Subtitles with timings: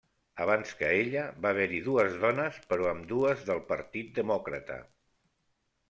[0.45, 4.85] Abans que ella va haver-hi dues dones, però ambdues del Partit Demòcrata.